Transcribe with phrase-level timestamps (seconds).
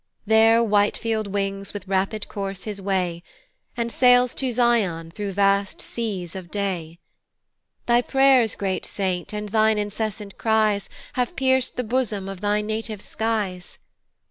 [0.25, 3.21] There Whitefield wings with rapid course his way,
[3.77, 6.97] And sails to Zion through vast seas of day.
[7.85, 12.99] Thy pray'rs, great saint, and thine incessant cries Have pierc'd the bosom of thy native
[12.99, 13.77] skies.